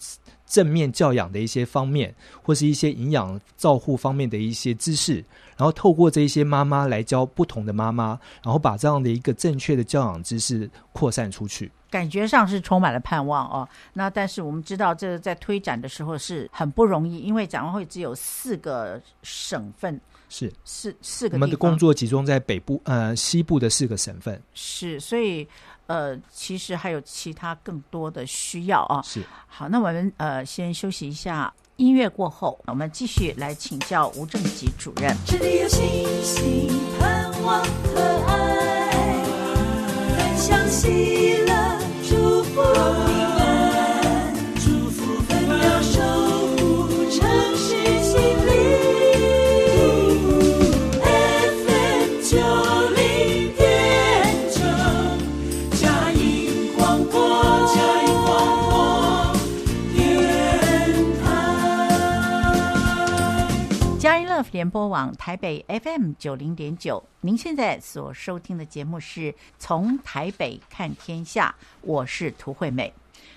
[0.47, 5.15] 正面教养的一些方面，或是一些营养照护方面的一些知识，
[5.57, 13.67] 然后透过这一些妈妈来教不同的妈妈，然后把这样的一个正确的教养知识扩散出去，感觉上是充满了盼望哦。
[13.93, 21.35] 那但是我们知道，这个在推展的时候是很不容易，因为展望会只有四个省份，是四四个。
[21.35, 25.45] 我们的工作集中在北部呃西部的四个省份，是所以。
[25.87, 29.01] 呃，其实还有其他更多的需要啊。
[29.01, 35.15] 是，好，那我们呃先休息一下，音乐过后，我们继续来请教吴正吉主任。
[35.25, 36.69] 这里有星星
[36.99, 39.23] 盼望和爱，
[40.17, 43.36] 分享喜乐，祝福。
[64.57, 72.91] 联播网台北 FM 九零点九，您现在所收听的节目是从台北看天下，我是涂惠美。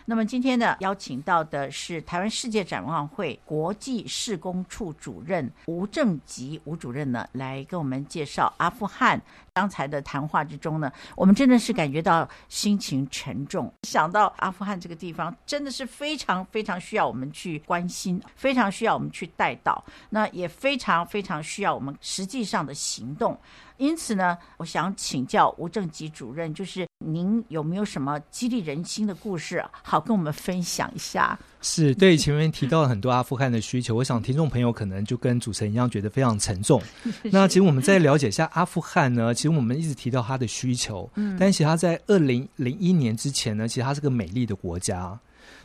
[0.06, 9.20] 那么今天呢，邀请到的是台湾世界展望会国际事工处主任吴正吉吴主任呢，来跟我们介绍阿富汗。
[9.52, 23.38] 刚才的谈话之中呢，我们真的是感觉到心情沉重，想到阿富汗这个地方真的是非常非常需要我们去关心，非常需要我们去带到，那也非常非常需要我们实际上的行动。
[23.80, 31.38] 因此呢，我想请教吴正吉主任，就是您有没有什么激励人心的故事，好跟我们分享一下？
[31.62, 36.82] 是对前面提到了很多阿富汗的需求，我想听众朋友可能就跟主持人一样，觉得非常沉重。
[37.32, 45.18] 那其实我们再了解一下阿富汗呢，其实我们一直提到它的需求，嗯，但其实它在二零零一年之前呢，其实它是个美丽的国家。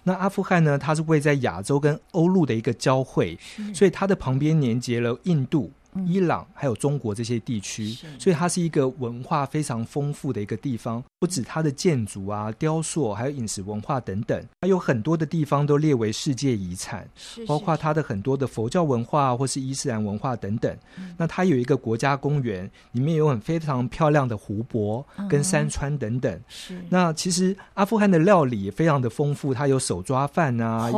[0.04, 3.38] 那阿富汗呢，它是位在亚洲跟欧陆的一个交汇，
[3.74, 5.70] 所以它的旁边连接了印度。
[6.06, 11.04] 伊朗还有中国这些地区，所以它是一个文化非常丰富的一个地方。
[11.18, 17.08] 不止它的建筑啊、雕塑，还有饮食文化等等，它有很多的地方都列为世界遗产，
[17.48, 20.78] 包括它的很多的佛教文化或是伊斯兰文化等等。
[21.18, 26.40] 那它有一个国家公园，里面有很非常漂亮的湖泊跟山川等等。
[26.90, 30.92] 那其实阿富汗的料理也非常的丰富，它有手抓饭啊、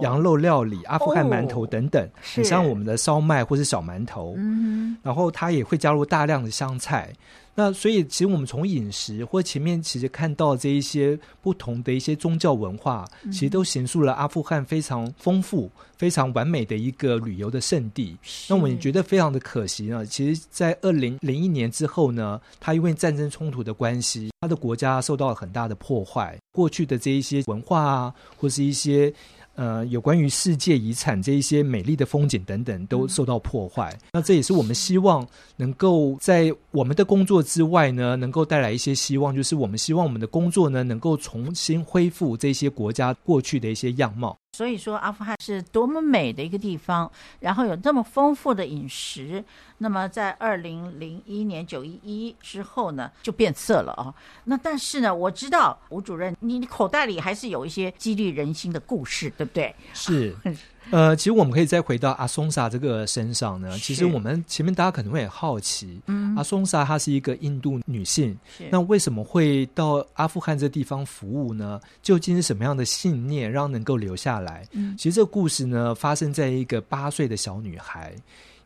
[0.00, 4.34] 羊肉料理、阿富汗馒头等等，很像我们的烧麦或是小馒头。
[4.44, 7.12] 嗯，然后它也会加入大量的香菜。
[7.56, 18.16] 那所以，其实我们从饮食或前面其实看到这一些不同的一些宗教文化，其实都形塑了阿富汗非常丰富、非常完美的一个旅游的圣地。
[18.48, 20.04] 那我们也觉得非常的可惜呢。
[20.04, 29.14] 其实，在二零零一年之后呢，它因为战争冲突的关系，它的国家受到了很大的破坏，过去的这一些文化啊，或是一些。
[29.54, 33.90] 呃，有关于世界遗产这一些美丽的风景等等，都受到破坏。
[34.02, 34.08] 嗯。
[34.14, 35.26] 那这也是我们希望
[35.56, 44.36] 能够在我们的工作之外呢，能够带来一些希望，就是我们希望我们的工作呢，能够重新恢复这些国家过去的一些样貌。
[44.54, 49.44] 所以说，阿富汗是多么美的一个地方，然后有这么丰富的饮食。
[49.78, 54.14] 那么，在二零零一年九一一之后呢，就变色了啊。
[54.44, 59.74] 那但是呢，我知道吴主任，你口袋里还是有一些激励人心的故事，对不对？
[59.92, 60.36] 是。
[60.90, 63.78] 呃，其实我们可以再回到阿松萨这个身上呢。
[63.78, 68.36] 其实我们前面大家可能会很好奇，嗯，阿松萨她是一个印度女性，
[68.70, 71.80] 那为什么会到阿富汗这地方服务呢？
[72.02, 74.66] 究竟是什么样的信念让能够留下来？
[74.72, 78.14] 嗯，其实这个故事呢，发生在一个八岁的小女孩。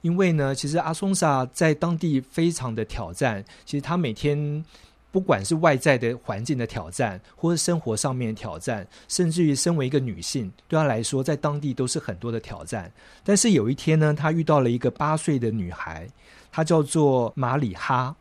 [0.03, 4.65] 因为呢，其实阿松萨在当地非常的挑战，其实她每天。
[5.11, 12.93] 不管是外在的环境的挑战，或是生活上面的挑战，甚至于身为一个女性，对她来说，在当地都是很多的挑战。
[13.25, 16.07] 但是有一天呢，她遇到了一个八岁的女孩，
[16.53, 18.15] 她叫做马里哈。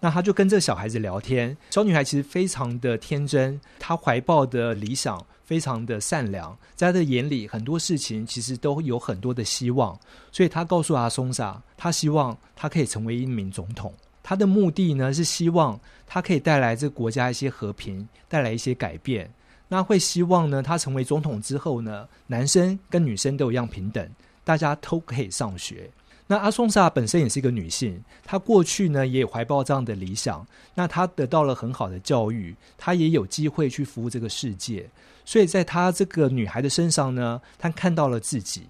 [0.00, 1.56] 那她就跟这个小孩子聊天。
[1.70, 9.96] 小女孩其实非常的天真，她怀抱的理想非常的善良，在她的眼里，很多事情其实都有很多的希望。
[10.32, 13.94] 所以她告诉阿松萨，她希望她可以成为一名总统。
[14.32, 19.30] 他的目的呢，是希望他可以带来这国家一些和平，带来一些改变。
[19.68, 24.08] 那会希望呢，他成为总统之后呢，男生跟女生都一样平等，
[24.42, 25.90] 大家都可以上学。
[26.26, 30.46] 那阿松萨本身也是一个女性，她过去呢也有怀抱这样的理想。
[30.74, 34.88] 那她得到了很好的教育，她也有机会去服务这个世界。
[35.26, 38.62] 所以在她这个女孩的身上呢，她看到了自己。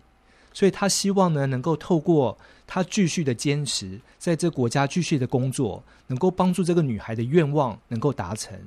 [0.52, 2.36] 所以她希望呢，能够透过
[2.74, 8.58] 他继续的坚持，在这国家继续的工作，能够帮助这个女孩的愿望能够达成。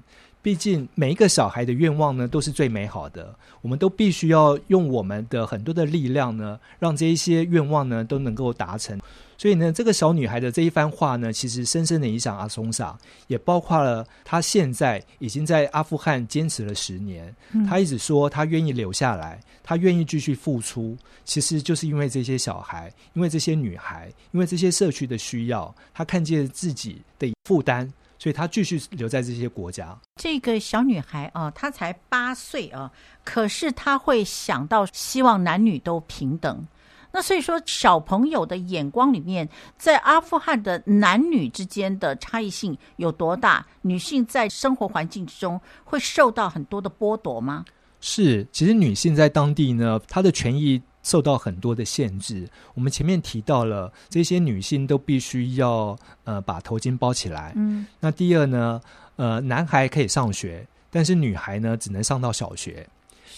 [0.46, 3.34] 毕竟每一个小孩的愿望呢，都是最美好的。
[3.64, 8.96] 我们都必须要用我们的很多的力量呢，让这一些愿望呢都能够达成。
[9.40, 17.36] 所以呢，这个小女孩的这一番话呢，其实深深的影响阿松萨，也包括了她现在已经在阿富汗坚持了十年。
[17.68, 29.98] 她一直说她愿意留下来，她愿意继续付出，其实就是因为这些小孩，因为这些女孩，因为这些社区的需要，她看见自己的负担，所以她继续留在这些国家。
[30.16, 32.92] 这个小女孩啊，她才八岁啊，
[33.24, 36.66] 可是她会想到希望男女都平等。
[37.12, 39.48] 那所以说，小朋友的眼光里面，
[39.78, 43.66] 在阿富汗的男女之间的差异性有多大？
[43.84, 47.64] 女性在生活环境之中会受到很多的剥夺吗？
[48.02, 52.46] 是，其实女性在当地呢，她的权益受到很多的限制。
[52.74, 57.54] 我们前面提到了，这些女性都必须要呃把头巾包起来。
[57.56, 57.86] 嗯。
[58.02, 58.82] 那第二呢，
[59.16, 62.86] 呃，男孩可以上学，但是女孩呢只能上到小学。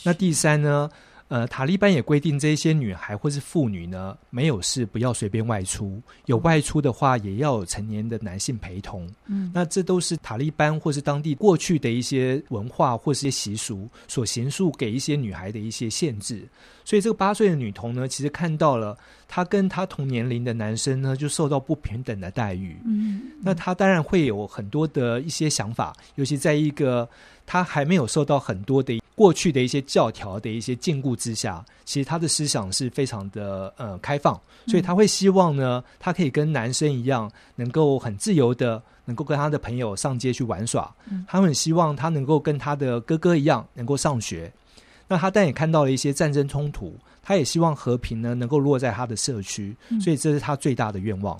[0.03, 0.89] 那第三呢？
[1.29, 9.05] 呃，塔利班也规定这些女孩或是妇女呢，没有事不要随便外出，有外出的话也要有成年的男性陪同。
[9.25, 16.47] 嗯，那这都是塔利班或是当地过去的一些文化或是一些习俗所形塑给一些女孩的一些限制。
[16.85, 18.97] 所以这个八岁的女童呢，其实看到了
[19.27, 22.77] 她跟她同年龄的男生呢，就受到不平等的待遇。
[22.85, 27.09] 嗯，那她当然会有很多的一些想法，尤其在一个
[27.45, 28.97] 她还没有受到很多的。
[29.17, 40.93] 过去的一些教条的一些禁锢之下，其实他的思想是非常的呃开放，所以他会希望呢，他可以跟男生一样，能够很自由的，能够跟他的朋友上街去玩耍。
[41.27, 44.53] 他很希望他能够跟他的哥哥一样，能够上学。
[45.07, 46.95] 那他但也看到了一些战争冲突，
[47.27, 51.37] 他也希望和平呢能够落在他的社区，所以这是他最大的愿望。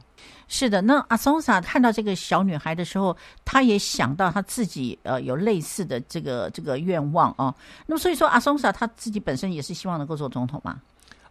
[0.49, 3.15] 是的，那阿松萨看到这个小女孩的时候，
[3.45, 7.55] 他也想到他自己呃有类似的这个这个愿望啊。
[7.85, 10.81] 那么所以说，阿松萨他自己本身也是希望能够做总统嘛？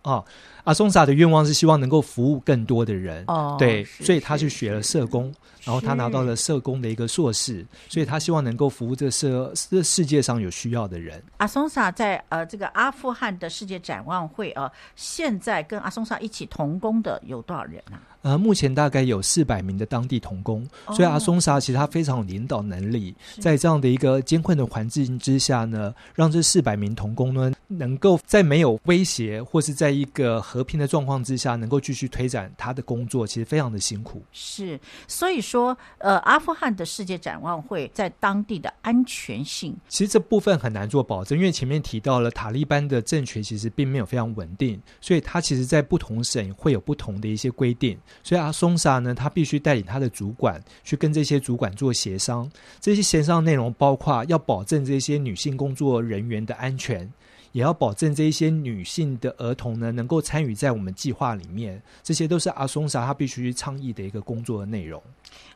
[0.01, 0.25] 哦，
[0.65, 3.25] 阿松萨的愿望是希望能够服务更多的人。
[3.27, 5.35] 哦，对，所以他去学了社工，
[5.67, 11.21] 然后他拿到了社工的一个硕士，所以他希望能够服务这社这世界上有需要的人。
[11.39, 18.15] 阿松萨在呃这个阿富汗的世界展望会啊、呃，现在跟阿松萨一起同工的有多少人呢、啊？
[18.23, 34.21] 呃，目前大概有四百名的当地童工，所以阿松萨其实他非常有领导能力，在这样的一个艰困的环境之下呢，让这四百名童工呢，能够在没有威胁或是在一个和平的状况之下，能够继续推展他的工作，其实非常的辛苦。
[34.33, 47.99] 是，所以说，说呃，阿富汗的世界展望会在当地的安全性，其实这部分很难做保证，因为前面提到了塔利班的政权其实并没有非常稳定，所以他其实在不同省会有不同的一些规定。
[48.23, 52.51] 所以阿松萨呢，他必须带领他的主管去跟这些主管做协商。
[52.79, 57.11] 这些协商内容包括要保证这些女性工作人员的安全，
[57.57, 61.81] 也要保证这一些女性的儿童呢能够参与在我们计划里面。
[62.03, 65.03] 这些都是阿松萨他必须倡议的一个工作的内容。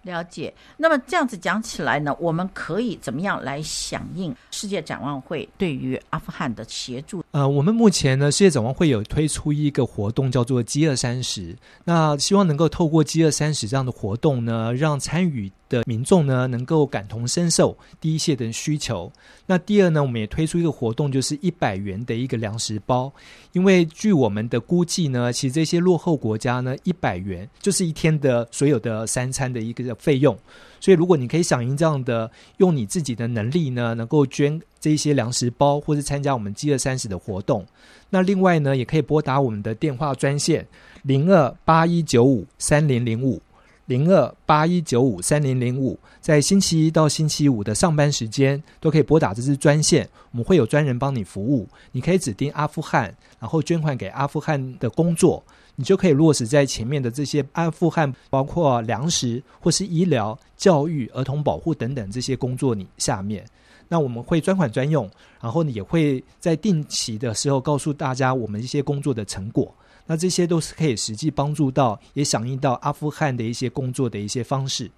[0.02, 0.52] 了解。
[0.76, 7.22] 那么这样子讲起来呢，我们可以怎么样来响应世界展望会对于阿富汗的协助？
[7.32, 11.54] 呃，我们目前呢，世界展望会有推出一个活动，叫做“饥饿三十”。
[11.84, 19.10] 那希望能够透过“饥饿三十”这样的活动呢，让参与的民众呢能够感同身受第一线的需求。
[19.46, 23.12] 那第二呢，我们也推出一个活动，就是一百元的一个粮食包。
[23.52, 30.38] 因为据我们的估计呢，其实这些落后国家呢，一百元就是一天的所有的三餐的一个的费用。
[30.78, 37.66] 所以，如果你可以响应这样的，用你自己的能力呢，能够捐这一些粮食包，或是参加我们饥饿三十的活动，
[38.08, 40.66] 那另外呢，也可以拨打我们的电话专线
[41.02, 43.42] 零二八一九五三零零五
[43.84, 51.68] 零二八一九五三零零五，在星期一到星期五的上班时间都可以拨打这支专线，我们会有专人帮你服务。
[51.92, 55.44] 你可以指定阿富汗，然后捐款给阿富汗的工作。
[55.80, 63.42] 你就可以落实在前面的这些阿富汗，包括粮食或是医疗、教育、儿童保护等等这些工作里下面，
[63.88, 65.10] 那我们会专款专用，
[65.40, 69.74] 然后呢也会在定期的时候告诉大家我们一些工作的成果，
[70.10, 74.90] 那这些都是可以实际帮助到，也响应到阿富汗的一些工作的一些方式。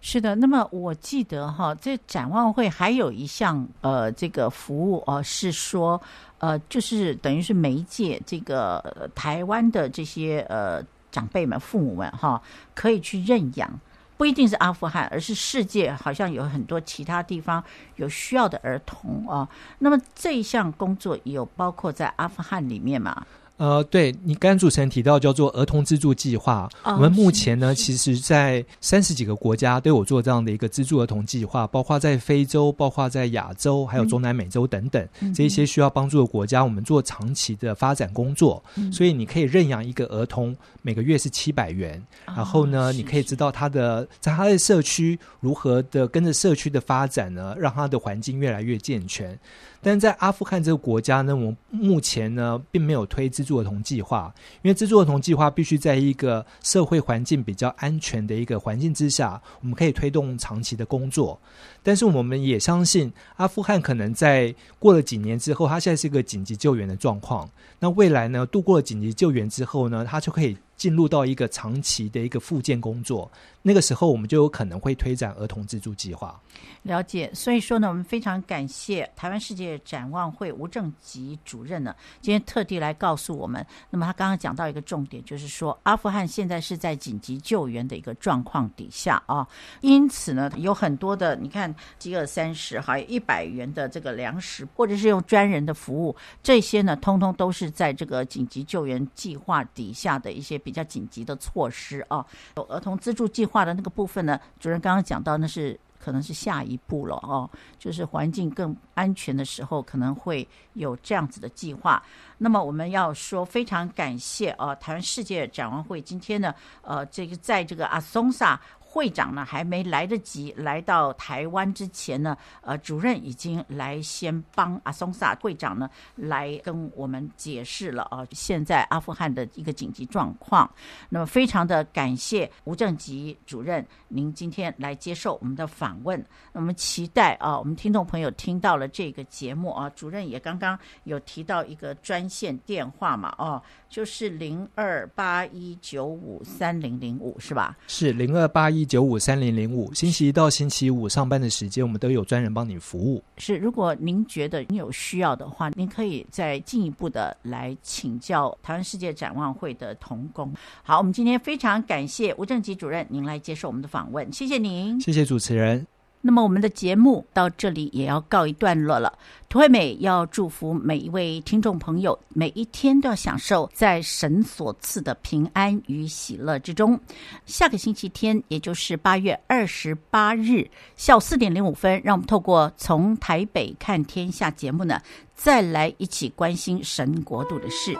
[0.00, 6.00] 是的，那么我记得哈，这展望会还有一项呃，这个服务哦、是说
[6.38, 10.82] 呃，就是等于是媒介这个台湾的这些呃
[11.12, 12.40] 长辈们、父母们哈，
[12.74, 13.70] 可以去认养，
[14.16, 17.62] 不一定是阿富汗，而是世界好像有很多其他地方
[17.96, 19.46] 有需要的儿童啊。
[19.80, 23.26] 那么这一项工作有包括在阿富汗里面吗？
[23.58, 38.62] 呃，对，你刚刚主持人提到叫做儿童资助计划，哦、我们目前呢，其实，在三十几个国家都有做这样的一个资助儿童计划，包括在非洲，包括在亚洲，还有中南美洲等等，嗯、这一些需要帮助的国家，我们做长期的发展工作。
[38.76, 49.36] 嗯、所以你可以认养一个儿童，每个月是七百元，哦、然后呢，你可以知道他的在他的社区如何的跟着社区的发展呢，让他的环境越来越健全。
[49.80, 61.40] 但是在阿富汗这个国家呢，我们目前呢并没有推资助儿童计划，因为资助儿童计划必须在一个社会环境比较安全的一个环境之下，我们可以推动长期的工作。
[61.88, 67.48] 但是我们也相信，阿富汗可能在过了几年之后，它现在是一个紧急救援的状况。
[67.78, 70.54] 那未来呢，度过了紧急救援之后呢，它就可以。
[70.78, 73.28] 进入到一个长期的一个复健工作，
[73.62, 76.40] 那个时候我们就有可能会推展儿童资助计划。
[76.84, 83.66] 了解，所以说呢，我们非常感谢台湾世界展望会吴正吉主任呢，今天特地来告诉我们。
[83.90, 89.44] 那么他刚刚讲到一个重点，就是说阿富汗现在是在紧急救援的一个状况底下啊，
[89.80, 100.58] 因此呢，有很多的你看，饥饿三十还有一百元的这个粮食，或者是用专人的服务，这些呢，通通都是在这个紧急救援计划底下的一些。
[100.68, 102.26] 比较紧急的措施啊，
[102.56, 107.48] 有儿童资助计划的那个部分呢，主任刚刚讲到，那是可能是下一步了哦，
[107.78, 112.02] 就是环境更安全的时候，可能会有这样子的计划。
[112.36, 118.60] 那么我们要说非常感谢啊，台湾世界展望会今天呢，呃，这个在这个阿松萨。
[118.98, 130.68] 会长呢还没来得及来到台湾之前呢，呃，主任已经来先帮阿松萨会长呢来跟我们解释了啊，现在阿富汗的一个紧急状况。
[131.10, 136.18] 那么非常的感谢吴正吉主任，您今天来接受我们的访问。
[136.52, 147.76] 那我们期待啊，我们听众朋友听到了这个节目啊，主任也刚刚有提到一个专线电话嘛，哦，就是零二八一九五三零零五是吧？
[147.86, 153.22] 是零二八一九五三零零五，星期一到星期五上班的时间，我们都有专人帮你服务。
[153.36, 160.52] 是，如果您觉得您有需要的话，您可以再进一步的来请教台湾世界展望会的同工。
[160.82, 165.86] 好，我们今天非常感谢吴正吉主任您来接受我们的访问，谢谢您，谢谢主持人。
[166.20, 169.12] 那么我们的节目到这里也要告一段落了。
[169.48, 177.00] 涂惠美要祝福每一位听众朋友，每一天都要享受在神所赐的平安与喜乐之中。
[177.46, 185.00] 下个星期天，也就是八月二十八日下午四点零五分，让我们透过从台北看天下节目呢，
[185.34, 187.96] 再来一起关心神国度的事。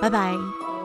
[0.00, 0.75] 拜拜。